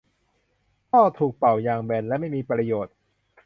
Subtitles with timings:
[0.89, 2.93] ท่อถูกเป่า ยางแบน และไม่มีประโยชน์